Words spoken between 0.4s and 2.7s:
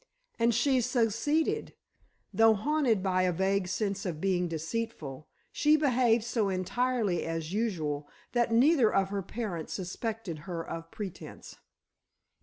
she succeeded. Though